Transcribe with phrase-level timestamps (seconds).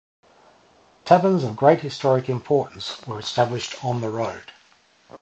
[1.05, 4.51] Taverns of great historic importance were established on the Road.